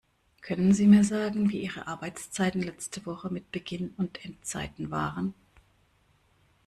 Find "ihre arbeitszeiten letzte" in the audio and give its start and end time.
1.61-3.05